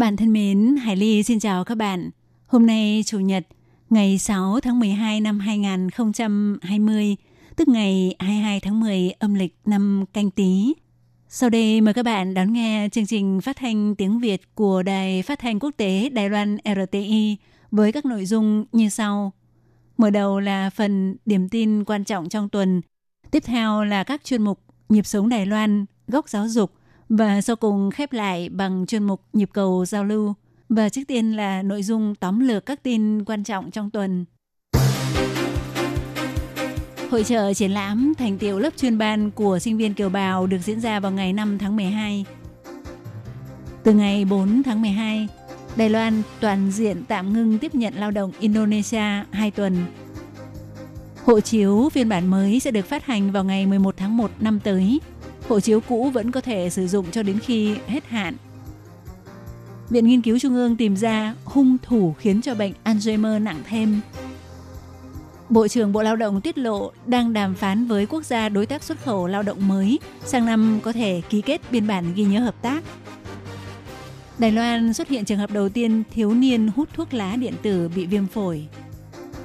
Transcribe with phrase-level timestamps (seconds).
[0.00, 2.10] bạn thân mến, Hải Ly xin chào các bạn.
[2.46, 3.46] Hôm nay Chủ nhật,
[3.90, 7.16] ngày 6 tháng 12 năm 2020,
[7.56, 10.74] tức ngày 22 tháng 10 âm lịch năm canh tí.
[11.28, 15.22] Sau đây mời các bạn đón nghe chương trình phát thanh tiếng Việt của Đài
[15.22, 17.36] Phát thanh Quốc tế Đài Loan RTI
[17.70, 19.32] với các nội dung như sau.
[19.96, 22.80] Mở đầu là phần điểm tin quan trọng trong tuần.
[23.30, 26.72] Tiếp theo là các chuyên mục Nhịp sống Đài Loan, Góc giáo dục
[27.10, 30.34] và sau cùng khép lại bằng chuyên mục Nhịp cầu giao lưu.
[30.68, 34.24] Và trước tiên là nội dung tóm lược các tin quan trọng trong tuần.
[37.10, 40.58] Hội trợ triển lãm thành tiệu lớp chuyên ban của sinh viên kiều bào được
[40.58, 42.24] diễn ra vào ngày 5 tháng 12.
[43.82, 45.28] Từ ngày 4 tháng 12,
[45.76, 49.84] Đài Loan toàn diện tạm ngưng tiếp nhận lao động Indonesia 2 tuần.
[51.24, 54.60] Hộ chiếu phiên bản mới sẽ được phát hành vào ngày 11 tháng 1 năm
[54.64, 55.00] tới.
[55.50, 58.36] Hộ chiếu cũ vẫn có thể sử dụng cho đến khi hết hạn.
[59.88, 64.00] Viện Nghiên cứu Trung ương tìm ra hung thủ khiến cho bệnh Alzheimer nặng thêm.
[65.48, 68.82] Bộ trưởng Bộ Lao động tiết lộ đang đàm phán với quốc gia đối tác
[68.82, 72.40] xuất khẩu lao động mới, sang năm có thể ký kết biên bản ghi nhớ
[72.40, 72.84] hợp tác.
[74.38, 77.90] Đài Loan xuất hiện trường hợp đầu tiên thiếu niên hút thuốc lá điện tử
[77.96, 78.66] bị viêm phổi.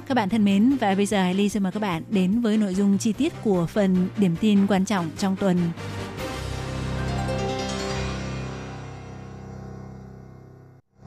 [0.06, 2.56] Các bạn thân mến, và bây giờ Hải Ly xin mời các bạn đến với
[2.56, 5.56] nội dung chi tiết của phần điểm tin quan trọng trong tuần.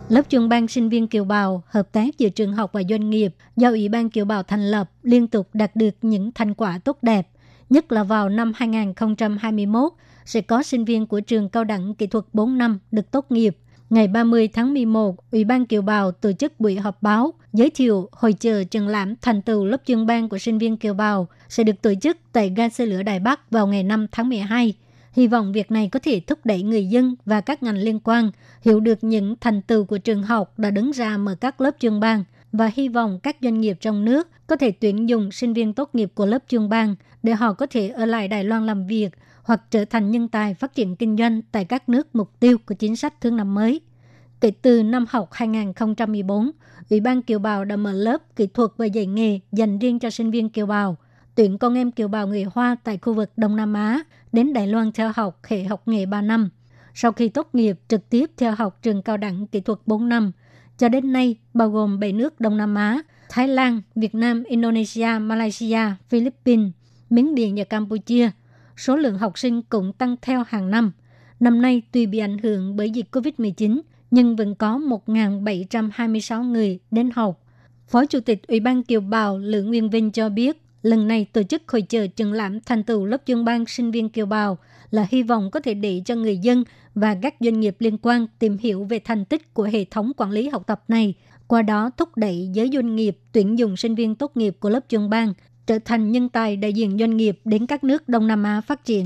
[0.10, 3.36] Lớp trường ban sinh viên kiều bào, hợp tác giữa trường học và doanh nghiệp
[3.56, 6.98] do Ủy ban kiều bào thành lập liên tục đạt được những thành quả tốt
[7.02, 7.28] đẹp.
[7.70, 9.92] Nhất là vào năm 2021,
[10.26, 13.58] sẽ có sinh viên của trường cao đẳng kỹ thuật 4 năm được tốt nghiệp.
[13.90, 18.10] Ngày 30 tháng 11, Ủy ban Kiều Bào tổ chức buổi họp báo giới thiệu
[18.12, 21.64] hội chợ triển lãm thành tựu lớp chuyên ban của sinh viên Kiều Bào sẽ
[21.64, 24.74] được tổ chức tại ga xe lửa Đài Bắc vào ngày 5 tháng 12.
[25.12, 28.32] Hy vọng việc này có thể thúc đẩy người dân và các ngành liên quan
[28.62, 32.00] hiểu được những thành tựu của trường học đã đứng ra mở các lớp chuyên
[32.00, 35.74] ban và hy vọng các doanh nghiệp trong nước có thể tuyển dụng sinh viên
[35.74, 38.88] tốt nghiệp của lớp chuyên ban để họ có thể ở lại Đài Loan làm
[38.88, 39.10] việc
[39.44, 42.76] hoặc trở thành nhân tài phát triển kinh doanh tại các nước mục tiêu của
[42.76, 43.82] chính sách thương năm mới.
[44.42, 46.52] Kể từ năm học 2014,
[46.90, 50.10] Ủy ban Kiều Bào đã mở lớp kỹ thuật và dạy nghề dành riêng cho
[50.10, 50.98] sinh viên Kiều Bào,
[51.40, 54.68] tuyển con em Kiều Bào người Hoa tại khu vực Đông Nam Á đến Đài
[54.68, 56.50] Loan theo học hệ học nghề 3 năm.
[56.94, 60.32] Sau khi tốt nghiệp, trực tiếp theo học trường cao đẳng kỹ thuật 4 năm.
[60.78, 65.20] Cho đến nay, bao gồm 7 nước Đông Nam Á, Thái Lan, Việt Nam, Indonesia,
[65.22, 65.80] Malaysia,
[66.10, 66.72] Philippines,
[67.10, 68.30] Miến Điện và Campuchia.
[68.78, 70.92] Số lượng học sinh cũng tăng theo hàng năm.
[71.40, 77.10] Năm nay, tuy bị ảnh hưởng bởi dịch COVID-19, nhưng vẫn có 1.726 người đến
[77.16, 77.44] học.
[77.88, 81.44] Phó Chủ tịch Ủy ban Kiều Bào Lữ Nguyên Vinh cho biết, lần này tổ
[81.44, 84.58] chức hội chợ triển lãm thành tựu lớp chuyên ban sinh viên Kiều Bào
[84.92, 86.64] là hy vọng có thể để cho người dân
[86.96, 90.32] và các doanh nghiệp liên quan tìm hiểu về thành tích của hệ thống quản
[90.32, 91.14] lý học tập này,
[91.48, 94.86] qua đó thúc đẩy giới doanh nghiệp tuyển dụng sinh viên tốt nghiệp của lớp
[94.90, 95.34] chuyên ban
[95.68, 98.86] trở thành nhân tài đại diện doanh nghiệp đến các nước Đông Nam Á phát
[98.86, 99.06] triển.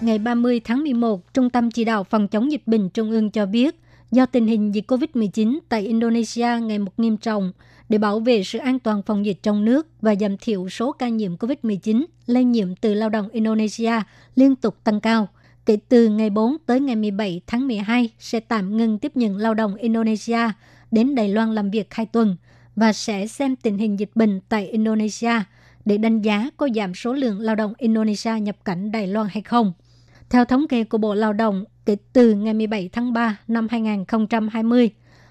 [0.00, 3.46] Ngày 30 tháng 11, Trung tâm Chỉ đạo Phòng chống dịch bệnh Trung ương cho
[3.46, 3.76] biết,
[4.10, 7.52] do tình hình dịch COVID-19 tại Indonesia ngày một nghiêm trọng,
[7.90, 11.08] để bảo vệ sự an toàn phòng dịch trong nước và giảm thiểu số ca
[11.08, 13.92] nhiễm COVID-19 lây nhiễm từ lao động Indonesia
[14.34, 15.28] liên tục tăng cao.
[15.66, 19.54] Kể từ ngày 4 tới ngày 17 tháng 12 sẽ tạm ngừng tiếp nhận lao
[19.54, 20.38] động Indonesia
[20.90, 22.36] đến Đài Loan làm việc hai tuần
[22.76, 25.32] và sẽ xem tình hình dịch bệnh tại Indonesia
[25.84, 29.42] để đánh giá có giảm số lượng lao động Indonesia nhập cảnh Đài Loan hay
[29.42, 29.72] không.
[30.30, 34.90] Theo thống kê của Bộ Lao động, kể từ ngày 17 tháng 3 năm 2020,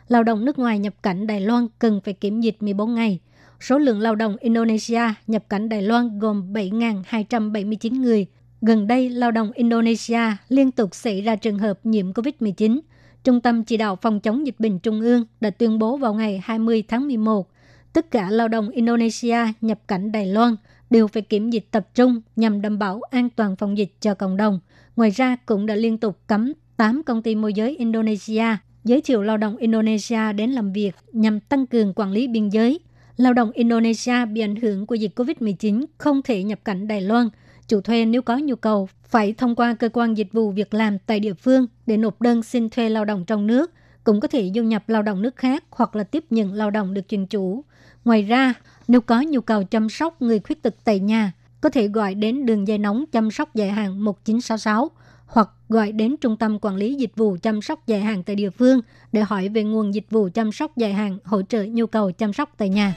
[0.10, 3.20] lao động nước ngoài nhập cảnh Đài Loan cần phải kiểm dịch 14 ngày.
[3.62, 8.26] Số lượng lao động Indonesia nhập cảnh Đài Loan gồm 7.279 người.
[8.62, 12.80] Gần đây, lao động Indonesia liên tục xảy ra trường hợp nhiễm COVID-19.
[13.24, 16.42] Trung tâm Chỉ đạo Phòng chống dịch bệnh Trung ương đã tuyên bố vào ngày
[16.44, 17.50] 20 tháng 11,
[17.94, 20.56] tất cả lao động Indonesia nhập cảnh Đài Loan
[20.90, 24.38] đều phải kiểm dịch tập trung nhằm đảm bảo an toàn phòng dịch cho cộng
[24.38, 24.60] đồng.
[24.96, 28.46] Ngoài ra, cũng đã liên tục cấm 8 công ty môi giới Indonesia
[28.84, 32.80] giới thiệu lao động Indonesia đến làm việc nhằm tăng cường quản lý biên giới.
[33.18, 37.30] Lao động Indonesia bị ảnh hưởng của dịch COVID-19 không thể nhập cảnh Đài Loan,
[37.70, 41.00] Chủ thuê nếu có nhu cầu phải thông qua cơ quan dịch vụ việc làm
[41.00, 43.72] tại địa phương để nộp đơn xin thuê lao động trong nước,
[44.04, 46.94] cũng có thể du nhập lao động nước khác hoặc là tiếp nhận lao động
[46.94, 47.64] được chuyên chủ.
[48.06, 48.54] Ngoài ra,
[48.88, 51.32] nếu có nhu cầu chăm sóc người khuyết tật tại nhà,
[51.62, 54.92] có thể gọi đến đường dây nóng chăm sóc dài hạn 1966
[55.30, 58.50] hoặc gọi đến Trung tâm Quản lý Dịch vụ chăm sóc dài hạn tại địa
[58.50, 58.82] phương
[59.12, 62.34] để hỏi về nguồn dịch vụ chăm sóc dài hạn hỗ trợ nhu cầu chăm
[62.34, 62.96] sóc tại nhà.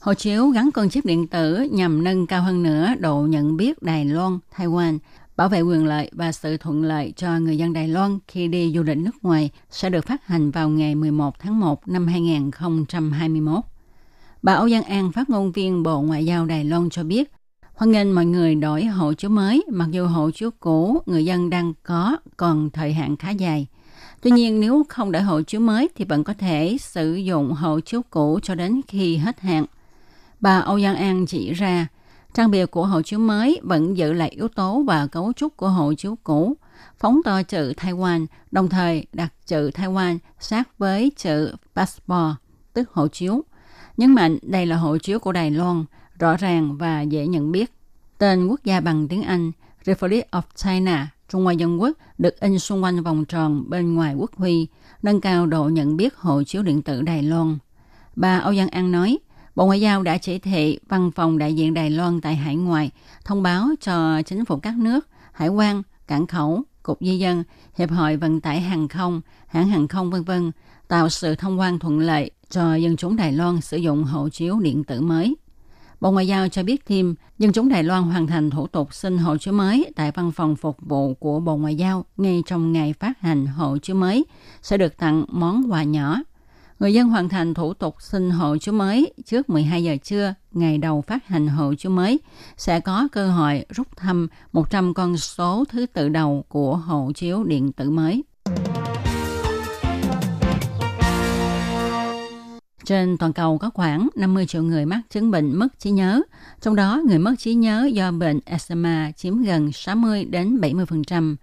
[0.00, 3.82] Hộ chiếu gắn con chip điện tử nhằm nâng cao hơn nữa độ nhận biết
[3.82, 4.98] Đài Loan, Taiwan,
[5.36, 8.72] bảo vệ quyền lợi và sự thuận lợi cho người dân Đài Loan khi đi
[8.74, 13.60] du lịch nước ngoài sẽ được phát hành vào ngày 11 tháng 1 năm 2021.
[14.42, 17.32] Bà Âu Giang An, phát ngôn viên Bộ Ngoại giao Đài Loan cho biết,
[17.74, 21.50] hoan nghênh mọi người đổi hộ chiếu mới, mặc dù hộ chiếu cũ người dân
[21.50, 23.66] đang có còn thời hạn khá dài.
[24.22, 27.80] Tuy nhiên, nếu không đổi hộ chiếu mới thì vẫn có thể sử dụng hộ
[27.80, 29.64] chiếu cũ cho đến khi hết hạn.
[30.40, 31.86] Bà Âu Giang An chỉ ra,
[32.34, 35.68] trang bìa của hộ chiếu mới vẫn giữ lại yếu tố và cấu trúc của
[35.68, 36.56] hộ chiếu cũ,
[36.98, 42.34] phóng to chữ Taiwan, đồng thời đặt chữ Taiwan sát với chữ passport,
[42.72, 43.44] tức hộ chiếu.
[43.96, 45.84] Nhấn mạnh đây là hộ chiếu của Đài Loan,
[46.22, 47.72] rõ ràng và dễ nhận biết.
[48.18, 49.52] Tên quốc gia bằng tiếng Anh
[49.84, 54.14] Republic of China, Trung Hoa Dân Quốc được in xung quanh vòng tròn bên ngoài
[54.14, 54.66] quốc huy,
[55.02, 57.58] nâng cao độ nhận biết hộ chiếu điện tử Đài Loan.
[58.16, 59.18] Bà Âu Giang An nói,
[59.54, 62.90] Bộ Ngoại giao đã chỉ thị văn phòng đại diện Đài Loan tại hải ngoại
[63.24, 67.90] thông báo cho chính phủ các nước, hải quan, cảng khẩu, cục di dân, hiệp
[67.90, 70.52] hội vận tải hàng không, hãng hàng không vân vân
[70.88, 74.60] tạo sự thông quan thuận lợi cho dân chúng Đài Loan sử dụng hộ chiếu
[74.60, 75.36] điện tử mới.
[76.02, 79.18] Bộ Ngoại giao cho biết thêm, dân chúng Đài Loan hoàn thành thủ tục xin
[79.18, 82.92] hộ chiếu mới tại văn phòng phục vụ của Bộ Ngoại giao ngay trong ngày
[82.92, 84.24] phát hành hộ chiếu mới
[84.62, 86.18] sẽ được tặng món quà nhỏ.
[86.78, 90.78] Người dân hoàn thành thủ tục xin hộ chiếu mới trước 12 giờ trưa ngày
[90.78, 92.20] đầu phát hành hộ chiếu mới
[92.56, 97.44] sẽ có cơ hội rút thăm 100 con số thứ tự đầu của hộ chiếu
[97.44, 98.22] điện tử mới.
[102.84, 106.22] Trên toàn cầu có khoảng 50 triệu người mắc chứng bệnh mất trí nhớ,
[106.60, 111.36] trong đó người mất trí nhớ do bệnh Alzheimer chiếm gần 60 đến 70%.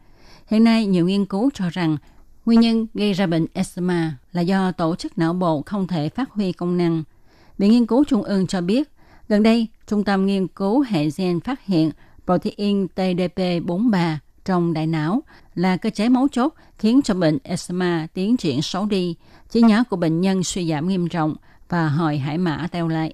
[0.47, 1.97] Hiện nay, nhiều nghiên cứu cho rằng
[2.45, 6.31] nguyên nhân gây ra bệnh Alzheimer là do tổ chức não bộ không thể phát
[6.31, 7.03] huy công năng.
[7.57, 8.89] Viện Nghiên cứu Trung ương cho biết,
[9.29, 11.91] gần đây, Trung tâm Nghiên cứu Hệ gen phát hiện
[12.25, 15.23] protein TDP43 trong đại não
[15.55, 19.15] là cơ chế mấu chốt khiến cho bệnh eczema tiến triển xấu đi,
[19.49, 21.35] trí nhớ của bệnh nhân suy giảm nghiêm trọng
[21.69, 23.13] và hồi hải mã teo lại.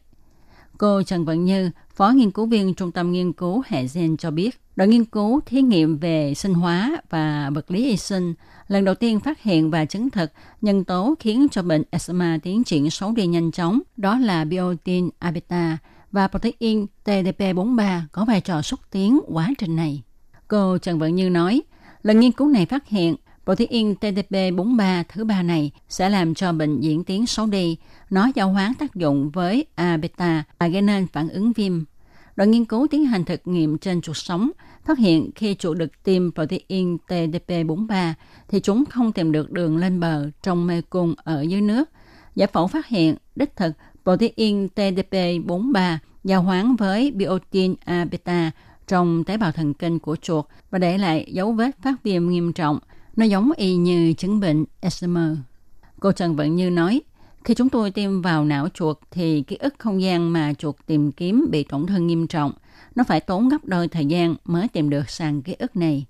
[0.77, 4.31] Cô Trần Vận Như, Phó nghiên cứu viên Trung tâm Nghiên cứu Hệ gen cho
[4.31, 8.33] biết, đội nghiên cứu thí nghiệm về sinh hóa và vật lý y sinh
[8.68, 10.31] lần đầu tiên phát hiện và chứng thực
[10.62, 15.10] nhân tố khiến cho bệnh eczema tiến triển xấu đi nhanh chóng, đó là biotin
[15.19, 15.77] abeta
[16.12, 20.04] và protein TDP43 có vai trò xúc tiến quá trình này.
[20.47, 21.62] Cô Trần Vận Như nói,
[22.03, 26.81] lần nghiên cứu này phát hiện protein TDP43 thứ ba này sẽ làm cho bệnh
[26.81, 27.77] diễn tiến xấu đi.
[28.09, 31.83] Nó giao hoán tác dụng với A-beta và gây nên phản ứng viêm.
[32.36, 34.51] Đoàn nghiên cứu tiến hành thực nghiệm trên chuột sống,
[34.86, 38.13] phát hiện khi chuột được tiêm protein TDP43
[38.48, 41.89] thì chúng không tìm được đường lên bờ trong mê cung ở dưới nước.
[42.36, 43.71] Giải phẫu phát hiện đích thực
[44.03, 48.51] protein TDP43 giao hoán với biotin A-beta
[48.87, 52.53] trong tế bào thần kinh của chuột và để lại dấu vết phát viêm nghiêm
[52.53, 52.79] trọng.
[53.15, 55.36] Nó giống y như chứng bệnh Alzheimer.
[56.00, 57.01] Cô Trần Vận Như nói,
[57.43, 61.12] khi chúng tôi tiêm vào não chuột thì ký ức không gian mà chuột tìm
[61.12, 62.51] kiếm bị tổn thương nghiêm trọng.
[62.95, 66.05] Nó phải tốn gấp đôi thời gian mới tìm được sàn ký ức này.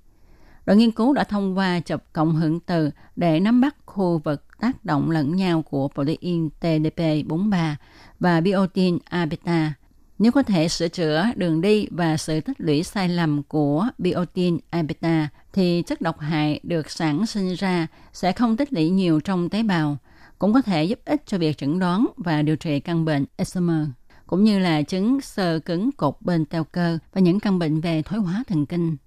[0.65, 4.43] Đội nghiên cứu đã thông qua chụp cộng hưởng từ để nắm bắt khu vực
[4.59, 7.75] tác động lẫn nhau của protein TDP43
[8.19, 9.71] và biotin A-beta
[10.19, 14.57] nếu có thể sửa chữa đường đi và sự tích lũy sai lầm của biotin
[14.69, 19.49] abeta, thì chất độc hại được sản sinh ra sẽ không tích lũy nhiều trong
[19.49, 19.97] tế bào,
[20.39, 23.87] cũng có thể giúp ích cho việc chẩn đoán và điều trị căn bệnh Alzheimer,
[24.27, 28.01] cũng như là chứng sơ cứng cột bên teo cơ và những căn bệnh về
[28.01, 28.97] thoái hóa thần kinh.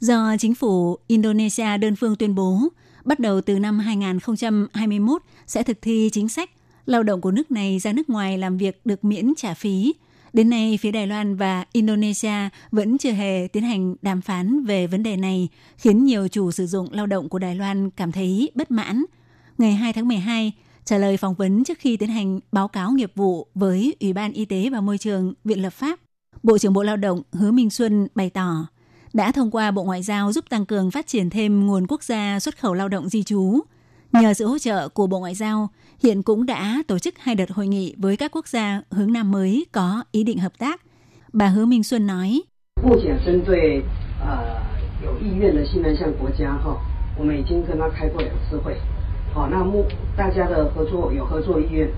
[0.00, 2.60] Do chính phủ Indonesia đơn phương tuyên bố
[3.04, 6.50] bắt đầu từ năm 2021 sẽ thực thi chính sách
[6.86, 9.94] lao động của nước này ra nước ngoài làm việc được miễn trả phí.
[10.32, 14.86] Đến nay, phía Đài Loan và Indonesia vẫn chưa hề tiến hành đàm phán về
[14.86, 18.50] vấn đề này, khiến nhiều chủ sử dụng lao động của Đài Loan cảm thấy
[18.54, 19.04] bất mãn.
[19.58, 20.52] Ngày 2 tháng 12,
[20.84, 24.32] trả lời phỏng vấn trước khi tiến hành báo cáo nghiệp vụ với Ủy ban
[24.32, 26.00] Y tế và Môi trường Viện Lập pháp,
[26.42, 28.66] Bộ trưởng Bộ Lao động Hứa Minh Xuân bày tỏ
[29.14, 32.40] đã thông qua Bộ Ngoại giao giúp tăng cường phát triển thêm nguồn quốc gia
[32.40, 33.60] xuất khẩu lao động di trú.
[34.12, 35.68] Nhờ sự hỗ trợ của Bộ Ngoại giao,
[36.02, 39.30] hiện cũng đã tổ chức hai đợt hội nghị với các quốc gia hướng Nam
[39.30, 40.80] mới có ý định hợp tác.
[41.32, 42.42] Bà Hứa Minh Xuân nói,
[51.70, 51.90] Hiện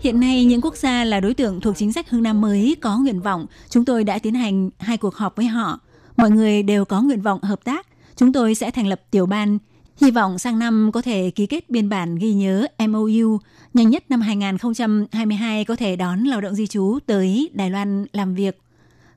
[0.00, 2.98] Hiện nay, những quốc gia là đối tượng thuộc chính sách hướng Nam mới có
[2.98, 3.46] nguyện vọng.
[3.70, 5.80] Chúng tôi đã tiến hành hai cuộc họp với họ.
[6.16, 7.86] Mọi người đều có nguyện vọng hợp tác.
[8.16, 9.58] Chúng tôi sẽ thành lập tiểu ban.
[10.00, 13.38] Hy vọng sang năm có thể ký kết biên bản ghi nhớ MOU.
[13.74, 18.34] Nhanh nhất năm 2022 có thể đón lao động di trú tới Đài Loan làm
[18.34, 18.60] việc.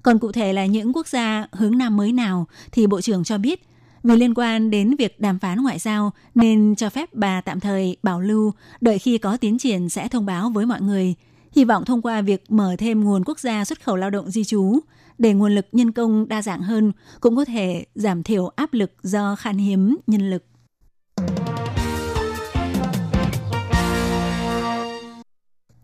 [0.04, 3.38] Còn cụ thể là những quốc gia hướng Nam mới nào thì Bộ trưởng cho
[3.38, 3.71] biết
[4.03, 7.98] vì liên quan đến việc đàm phán ngoại giao nên cho phép bà tạm thời
[8.03, 11.15] bảo lưu, đợi khi có tiến triển sẽ thông báo với mọi người.
[11.55, 14.43] Hy vọng thông qua việc mở thêm nguồn quốc gia xuất khẩu lao động di
[14.43, 14.79] trú,
[15.17, 18.91] để nguồn lực nhân công đa dạng hơn, cũng có thể giảm thiểu áp lực
[19.03, 20.46] do khan hiếm nhân lực.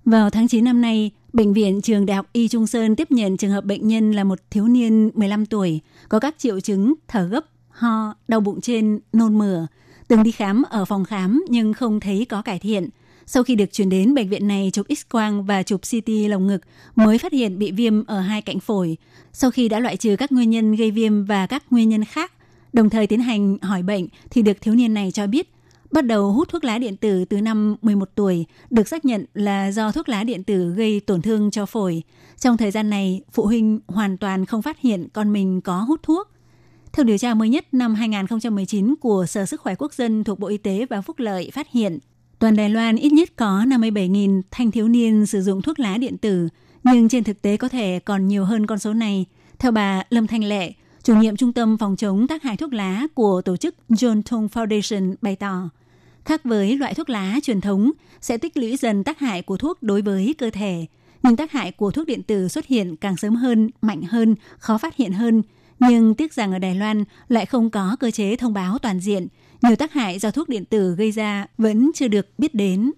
[0.06, 3.38] Vào tháng 9 năm nay, Bệnh viện Trường Đại học Y Trung Sơn tiếp nhận
[3.38, 7.28] trường hợp bệnh nhân là một thiếu niên 15 tuổi, có các triệu chứng thở
[7.28, 7.46] gấp,
[7.78, 9.68] ho, đau bụng trên, nôn mửa.
[10.08, 12.90] Từng đi khám ở phòng khám nhưng không thấy có cải thiện.
[13.26, 16.62] Sau khi được chuyển đến bệnh viện này chụp X-quang và chụp CT lồng ngực
[16.96, 18.98] mới phát hiện bị viêm ở hai cạnh phổi.
[19.34, 22.32] Sau khi đã loại trừ các nguyên nhân gây viêm và các nguyên nhân khác,
[22.74, 25.50] đồng thời tiến hành hỏi bệnh thì được thiếu niên này cho biết
[25.92, 29.72] bắt đầu hút thuốc lá điện tử từ năm 11 tuổi, được xác nhận là
[29.72, 32.04] do thuốc lá điện tử gây tổn thương cho phổi.
[32.38, 36.00] Trong thời gian này, phụ huynh hoàn toàn không phát hiện con mình có hút
[36.04, 36.30] thuốc.
[36.94, 40.48] Theo điều tra mới nhất năm 2019 của Sở Sức khỏe Quốc dân thuộc Bộ
[40.48, 42.00] Y tế và Phúc lợi phát hiện,
[42.40, 46.18] toàn Đài Loan ít nhất có 57.000 thanh thiếu niên sử dụng thuốc lá điện
[46.18, 46.48] tử,
[46.84, 49.26] nhưng trên thực tế có thể còn nhiều hơn con số này.
[49.60, 53.08] Theo bà Lâm Thanh Lệ, chủ nhiệm Trung tâm Phòng chống tác hại thuốc lá
[53.14, 55.70] của tổ chức John Tong Foundation bày tỏ,
[56.26, 57.92] khác với loại thuốc lá truyền thống
[58.22, 60.86] sẽ tích lũy dần tác hại của thuốc đối với cơ thể,
[61.24, 64.78] nhưng tác hại của thuốc điện tử xuất hiện càng sớm hơn, mạnh hơn, khó
[64.78, 65.42] phát hiện hơn.
[65.80, 69.28] Nhưng tiếc rằng ở Đài Loan lại không có cơ chế thông báo toàn diện,
[69.62, 72.92] nhiều tác hại do thuốc điện tử gây ra vẫn chưa được biết đến.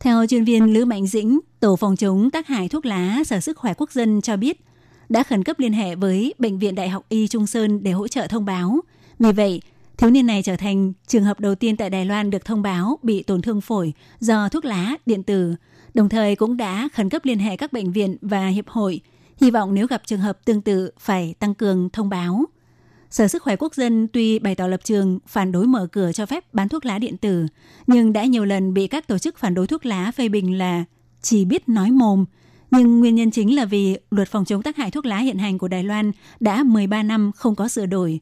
[0.00, 3.58] Theo chuyên viên Lữ Mạnh Dĩnh, Tổ phòng chống tác hại thuốc lá Sở Sức
[3.58, 4.60] khỏe Quốc dân cho biết,
[5.08, 8.08] đã khẩn cấp liên hệ với Bệnh viện Đại học Y Trung Sơn để hỗ
[8.08, 8.80] trợ thông báo.
[9.18, 9.62] Vì vậy,
[9.96, 12.98] thiếu niên này trở thành trường hợp đầu tiên tại Đài Loan được thông báo
[13.02, 15.54] bị tổn thương phổi do thuốc lá điện tử,
[15.94, 19.00] đồng thời cũng đã khẩn cấp liên hệ các bệnh viện và hiệp hội,
[19.40, 22.44] hy vọng nếu gặp trường hợp tương tự phải tăng cường thông báo.
[23.10, 26.26] Sở Sức khỏe Quốc dân tuy bày tỏ lập trường phản đối mở cửa cho
[26.26, 27.46] phép bán thuốc lá điện tử,
[27.86, 30.84] nhưng đã nhiều lần bị các tổ chức phản đối thuốc lá phê bình là
[31.22, 32.24] chỉ biết nói mồm,
[32.70, 35.58] nhưng nguyên nhân chính là vì luật phòng chống tác hại thuốc lá hiện hành
[35.58, 38.20] của Đài Loan đã 13 năm không có sửa đổi.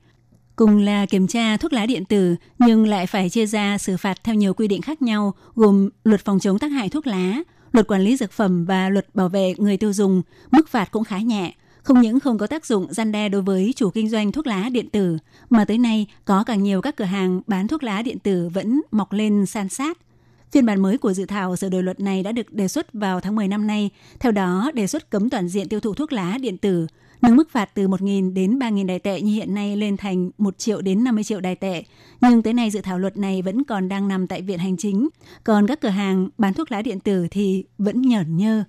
[0.56, 4.25] Cùng là kiểm tra thuốc lá điện tử nhưng lại phải chia ra xử phạt
[4.25, 7.42] theo nhiều quy định khác nhau gồm luật phòng chống tác hại thuốc lá,
[7.73, 11.04] luật quản lý dược phẩm và luật bảo vệ người tiêu dùng, mức phạt cũng
[11.04, 11.54] khá nhẹ.
[11.82, 14.68] Không những không có tác dụng gian đe đối với chủ kinh doanh thuốc lá
[14.68, 15.18] điện tử,
[15.50, 18.80] mà tới nay có càng nhiều các cửa hàng bán thuốc lá điện tử vẫn
[18.90, 19.99] mọc lên san sát.
[20.52, 23.20] Phiên bản mới của dự thảo sửa đổi luật này đã được đề xuất vào
[23.20, 23.90] tháng 10 năm nay.
[24.20, 26.87] Theo đó, đề xuất cấm toàn diện tiêu thụ thuốc lá điện tử,
[27.23, 30.58] nâng mức phạt từ 1.000 đến 3.000 đài tệ như hiện nay lên thành 1
[30.58, 31.85] triệu đến 50 triệu đài tệ.
[32.20, 35.08] Nhưng tới nay dự thảo luật này vẫn còn đang nằm tại Viện Hành Chính.
[35.44, 38.64] Còn các cửa hàng bán thuốc lá điện tử thì vẫn nhởn nhơ.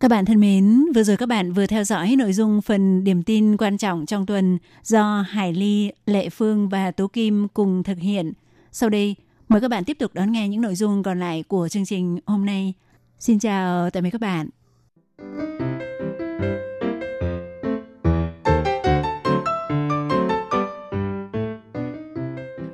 [0.00, 3.22] Các bạn thân mến, vừa rồi các bạn vừa theo dõi nội dung phần điểm
[3.22, 7.98] tin quan trọng trong tuần do Hải Ly, Lệ Phương và Tố Kim cùng thực
[7.98, 8.32] hiện.
[8.72, 9.16] Sau đây,
[9.48, 12.18] mời các bạn tiếp tục đón nghe những nội dung còn lại của chương trình
[12.26, 12.74] hôm nay.
[13.18, 14.48] Xin chào tạm biệt các bạn.